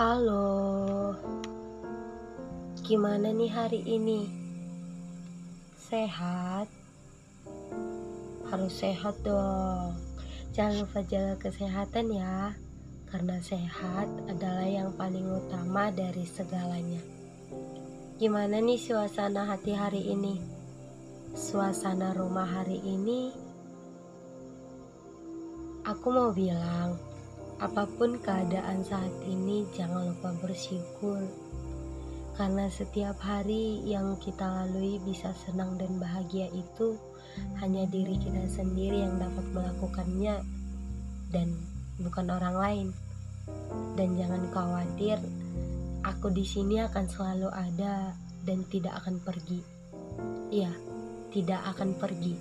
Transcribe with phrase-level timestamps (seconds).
[0.00, 1.12] Halo,
[2.80, 4.32] gimana nih hari ini?
[5.76, 6.64] Sehat?
[8.48, 10.00] Harus sehat dong.
[10.56, 12.56] Jangan lupa jaga kesehatan ya,
[13.12, 17.04] karena sehat adalah yang paling utama dari segalanya.
[18.16, 20.40] Gimana nih suasana hati hari ini?
[21.36, 23.36] Suasana rumah hari ini,
[25.84, 27.09] aku mau bilang
[27.60, 31.20] Apa pun keadaan saat ini, jangan lupa bersyukur,
[32.32, 36.96] karena setiap hari yang kita lalui bisa senang dan bahagia itu
[37.60, 40.40] hanya diri kita sendiri yang dapat melakukannya,
[41.28, 41.52] dan
[42.00, 42.88] bukan orang lain.
[43.92, 45.20] Dan jangan khawatir,
[46.00, 48.16] aku di sini akan selalu ada
[48.48, 49.60] dan tidak akan pergi.
[50.48, 50.72] Iya,
[51.28, 52.34] tidak akan pergi.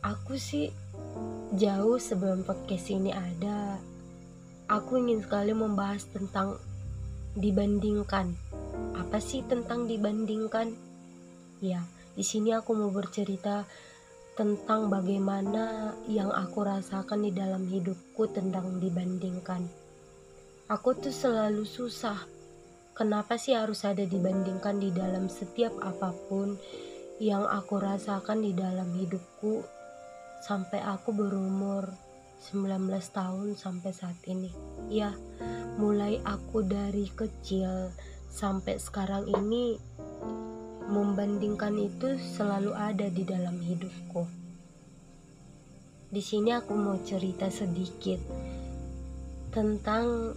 [0.00, 0.72] Aku sih
[1.52, 3.76] Jauh sebelum podcast ini ada,
[4.72, 6.56] aku ingin sekali membahas tentang
[7.36, 8.32] dibandingkan.
[8.96, 10.72] Apa sih tentang dibandingkan?
[11.60, 11.84] Ya,
[12.16, 13.68] di sini aku mau bercerita
[14.32, 19.68] tentang bagaimana yang aku rasakan di dalam hidupku tentang dibandingkan.
[20.72, 22.16] Aku tuh selalu susah.
[22.96, 26.56] Kenapa sih harus ada dibandingkan di dalam setiap apa pun
[27.20, 29.81] yang aku rasakan di dalam hidupku
[30.42, 31.86] sampai aku berumur
[32.50, 34.50] 19 tahun sampai saat ini.
[34.90, 35.14] Ya,
[35.78, 37.94] mulai aku dari kecil
[38.26, 39.78] sampai sekarang ini
[40.90, 44.26] membandingkan itu selalu ada di dalam hidupku.
[46.12, 48.18] Di sini aku mau cerita sedikit
[49.54, 50.34] tentang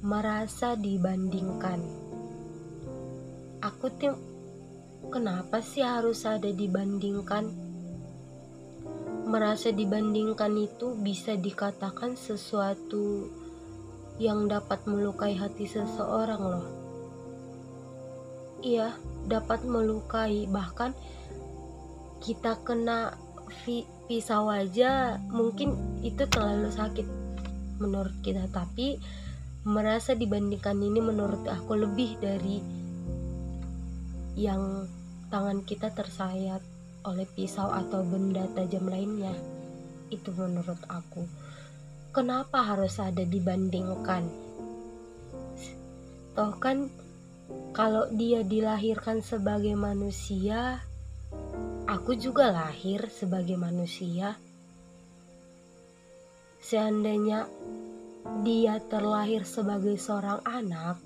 [0.00, 1.84] merasa dibandingkan.
[3.60, 4.16] Aku tuh
[5.12, 7.65] kenapa sih harus ada dibandingkan?
[9.26, 13.26] Merasa dibandingkan itu bisa dikatakan sesuatu
[14.22, 16.66] yang dapat melukai hati seseorang loh.
[18.62, 18.94] Iya,
[19.26, 20.46] dapat melukai.
[20.46, 20.94] Bahkan
[22.22, 23.18] kita kena
[24.06, 27.06] pisau aja mungkin itu terlalu sakit
[27.82, 28.46] menurut kita.
[28.48, 28.96] Tapi
[29.66, 32.62] merasa dibandingkan ini menurut aku lebih dari
[34.38, 34.86] yang
[35.28, 36.75] tangan kita tersayat
[37.06, 39.32] oleh pisau atau benda tajam lainnya.
[40.10, 41.22] Itu menurut aku.
[42.10, 44.26] Kenapa harus ada dibandingkan?
[46.34, 46.90] Toh kan
[47.70, 50.82] kalau dia dilahirkan sebagai manusia,
[51.86, 54.34] aku juga lahir sebagai manusia.
[56.58, 57.46] Seandainya
[58.42, 60.98] dia terlahir sebagai seorang anak,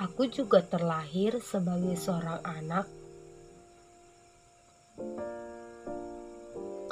[0.00, 3.01] aku juga terlahir sebagai seorang anak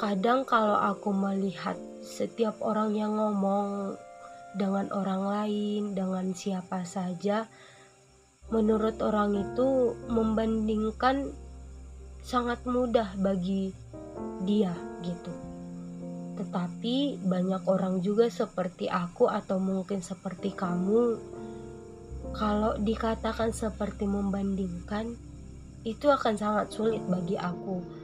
[0.01, 3.93] Kadang kalau aku melihat setiap orang yang ngomong
[4.57, 7.45] dengan orang lain, dengan siapa saja,
[8.49, 11.29] menurut orang itu membandingkan
[12.25, 13.77] sangat mudah bagi
[14.41, 14.73] dia
[15.05, 15.29] gitu.
[16.33, 21.21] Tetapi banyak orang juga seperti aku atau mungkin seperti kamu
[22.33, 25.13] kalau dikatakan seperti membandingkan
[25.85, 28.00] itu akan sangat sulit bagi aku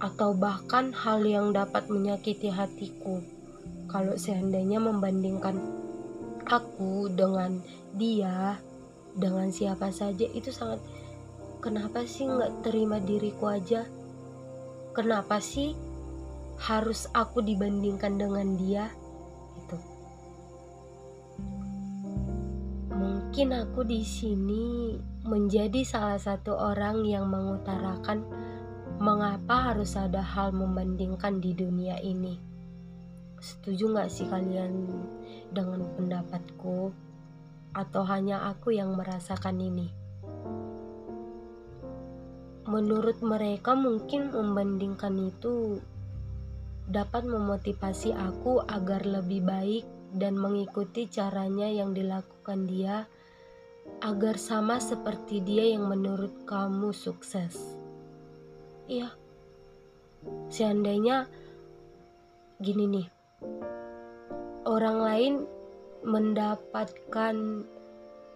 [0.00, 3.20] atau bahkan hal yang dapat menyakiti hatiku.
[3.86, 5.60] Kalau seandainya membandingkan
[6.48, 7.60] aku dengan
[7.92, 8.56] dia,
[9.12, 10.80] dengan siapa saja itu sangat
[11.60, 13.84] kenapa sih nggak terima diriku aja?
[14.96, 15.76] Kenapa sih
[16.64, 18.88] harus aku dibandingkan dengan dia?
[19.60, 19.76] Itu
[22.90, 24.96] mungkin aku di sini
[25.28, 28.39] menjadi salah satu orang yang mengutarakan
[29.00, 32.36] mengapa harus ada hal membandingkan di dunia ini?
[33.40, 34.92] Setuju gak sih kalian
[35.48, 36.92] dengan pendapatku?
[37.72, 39.88] Atau hanya aku yang merasakan ini?
[42.68, 45.80] Menurut mereka mungkin membandingkan itu
[46.84, 53.08] dapat memotivasi aku agar lebih baik dan mengikuti caranya yang dilakukan dia
[54.04, 57.79] agar sama seperti dia yang menurut kamu sukses.
[58.90, 59.06] Iya.
[60.50, 61.30] Seandainya
[62.58, 63.06] gini nih.
[64.66, 65.34] Orang lain
[66.02, 67.36] mendapatkan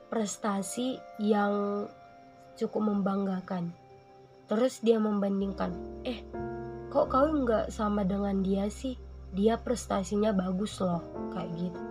[0.06, 1.84] prestasi yang
[2.54, 3.74] cukup membanggakan.
[4.46, 5.74] Terus dia membandingkan,
[6.06, 6.22] eh
[6.86, 8.94] kok kau nggak sama dengan dia sih?
[9.34, 11.02] Dia prestasinya bagus loh,
[11.34, 11.82] kayak gitu.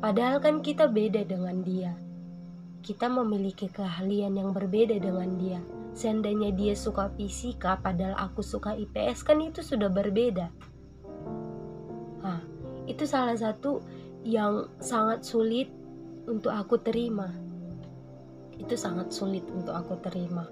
[0.00, 1.92] Padahal kan kita beda dengan dia.
[2.80, 5.60] Kita memiliki keahlian yang berbeda dengan dia
[5.92, 10.48] seandainya dia suka fisika padahal aku suka IPS kan itu sudah berbeda
[12.24, 12.40] nah,
[12.88, 13.84] itu salah satu
[14.22, 15.68] yang sangat sulit
[16.26, 17.30] untuk aku terima.
[18.58, 20.46] Itu sangat sulit untuk aku terima.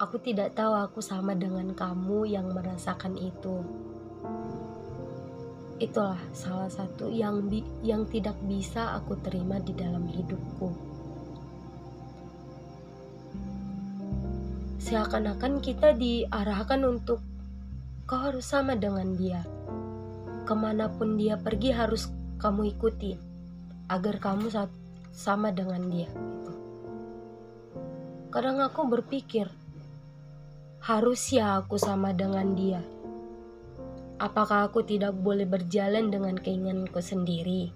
[0.00, 3.62] Aku tidak tahu aku sama dengan kamu yang merasakan itu.
[5.80, 10.72] Itulah salah satu yang bi yang tidak bisa aku terima di dalam hidupku.
[14.90, 17.22] Seakan-akan kita diarahkan untuk
[18.10, 19.46] kau harus sama dengan dia.
[20.42, 22.10] Ke mana pun dia pergi harus
[22.42, 23.14] kamu ikuti
[23.90, 24.48] agar kamu
[25.10, 26.52] sama dengan dia gitu.
[28.30, 29.50] kadang aku berpikir
[30.80, 32.80] harus ya aku sama dengan dia
[34.16, 37.74] apakah aku tidak boleh berjalan dengan keinginanku sendiri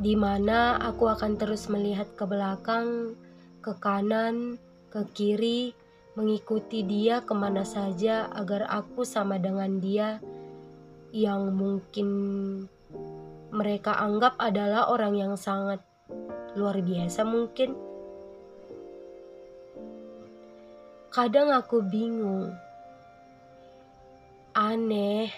[0.00, 3.18] di mana aku akan terus melihat ke belakang
[3.60, 4.56] ke kanan
[4.92, 5.72] ke kiri
[6.12, 10.20] mengikuti dia ke mana saja agar aku sama dengan dia
[11.16, 12.08] yang mungkin
[13.52, 15.80] mereka anggap adalah orang yang sangat
[16.52, 17.72] luar biasa mungkin.
[21.12, 22.52] Kadang aku bingung.
[24.56, 25.28] Aneh,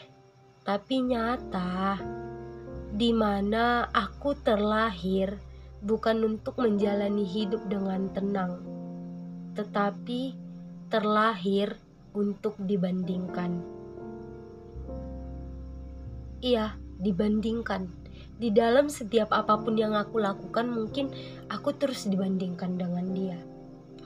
[0.62, 1.98] tapi nyata.
[2.94, 5.34] Di mana aku terlahir
[5.82, 8.62] bukan untuk menjalani hidup dengan tenang,
[9.54, 10.34] tetapi
[10.90, 11.78] terlahir
[12.14, 13.62] untuk dibandingkan.
[16.42, 17.88] Iya, dibandingkan.
[18.34, 21.10] Di dalam setiap apa pun yang aku lakukan mungkin
[21.50, 23.38] aku terus dibandingkan dengan dia.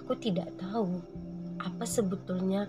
[0.05, 1.01] Aku tidak tahu
[1.59, 2.69] apa sebetulnya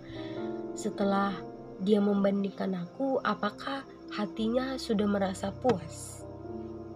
[0.76, 1.36] setelah
[1.80, 6.24] dia membandingkan aku apakah hatinya sudah merasa puas?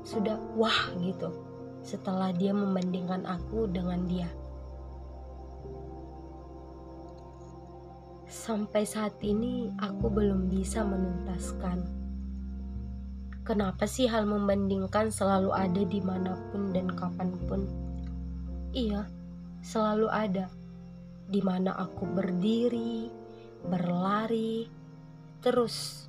[0.04, 1.32] Sudah wah gitu
[1.84, 4.32] setelah dia membandingkan aku dengan dia
[8.34, 12.04] sampai saat ini aku belum bisa menuntaskan
[13.44, 17.68] Kenapa sih hal membandingkan selalu ada di mana pun dan kapan pun?
[18.72, 19.04] Iya,
[19.60, 20.48] selalu ada.
[21.28, 23.12] Di mana aku berdiri,
[23.68, 24.64] berlari,
[25.44, 26.08] terus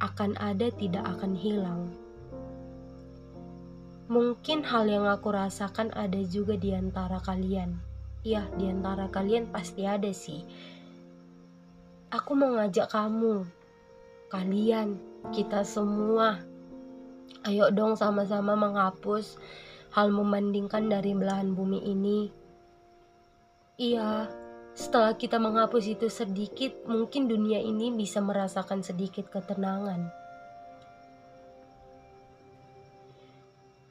[0.00, 1.92] akan ada tidak akan hilang.
[4.08, 7.76] Mungkin hal yang aku rasakan ada juga di antara kalian.
[8.24, 10.40] Iya, di antara kalian pasti ada sih.
[12.08, 13.44] Aku mau ngajak kamu,
[14.32, 14.96] kalian,
[15.28, 16.40] kita semua.
[17.44, 19.36] Ayo dong sama-sama menghapus
[19.92, 22.32] hal membandingkan dari belahan bumi ini.
[23.76, 24.24] Iya,
[24.72, 30.08] setelah kita menghapus itu sedikit, mungkin dunia ini bisa merasakan sedikit ketenangan.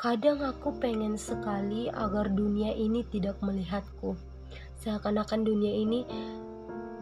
[0.02, 4.18] Kadang aku pengen sekali agar dunia ini tidak melihatku.
[4.81, 6.02] Seakan-akan dunia ini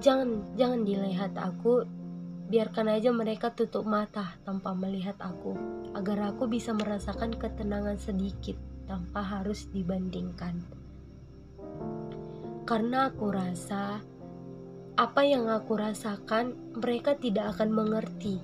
[0.06, 1.82] jangan jangan dilihat aku
[2.46, 5.58] Biarkan aja mereka tutup mata tanpa melihat aku,
[5.98, 8.54] agar aku bisa merasakan ketenangan sedikit
[8.86, 10.62] tanpa harus dibandingkan.
[12.70, 13.98] Karena aku rasa
[14.94, 18.38] apa yang aku rasakan, mereka tidak akan mengerti.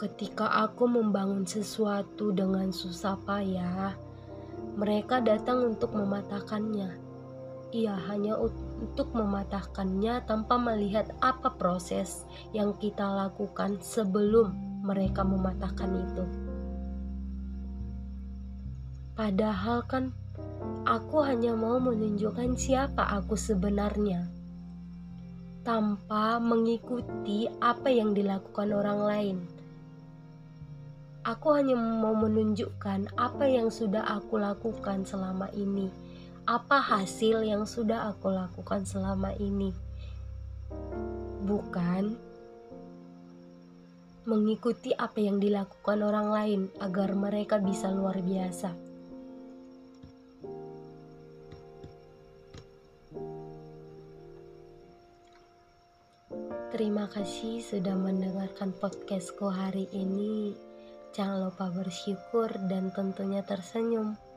[0.00, 3.92] Ketika aku membangun sesuatu dengan susah payah,
[4.80, 6.96] mereka datang untuk mematahkannya.
[7.76, 8.40] Ia hanya
[8.80, 12.24] untuk mematahkannya tanpa melihat apa proses
[12.56, 16.24] yang kita lakukan sebelum mereka mematahkan itu.
[19.12, 20.16] Padahal kan
[20.88, 24.26] aku hanya mau menunjukkan siapa aku sebenarnya
[25.62, 29.38] tanpa mengikuti apa yang dilakukan orang lain.
[31.22, 35.86] Aku hanya mau menunjukkan apa yang sudah aku lakukan selama ini
[36.42, 39.70] apa hasil yang sudah aku lakukan selama ini.
[41.46, 42.18] Bukan
[44.26, 48.70] mengikuti apa yang dilakukan orang lain agar mereka bisa luar biasa.
[56.72, 60.56] Terima kasih sudah mendengarkan podcastku hari ini.
[61.12, 64.31] Jangan lupa bersyukur dan tentunya tersenyum.